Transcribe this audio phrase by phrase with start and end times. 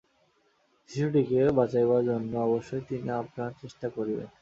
[0.89, 4.29] শিশুটিকে বাঁচাইবার জন্য অবশ্যই তিনি আপ্রাণ চেষ্টা করিবেন।